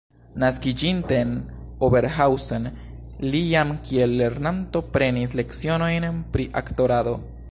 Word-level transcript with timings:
Naskiĝinte 0.43 1.17
en 1.25 1.33
Oberhausen, 1.87 2.65
li 3.35 3.43
jam 3.51 3.75
kiel 3.89 4.17
lernanto 4.23 4.83
prenis 4.97 5.39
lecionojn 5.43 6.09
pri 6.37 6.51
aktorado. 6.63 7.17